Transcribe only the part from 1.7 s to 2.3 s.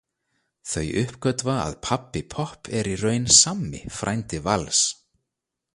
Pabbi